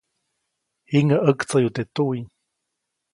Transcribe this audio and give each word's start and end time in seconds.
Jiŋäʼ 0.89 1.21
ʼaktsayu 1.25 1.69
teʼ 1.75 1.87
tuwiʼ. 1.95 2.25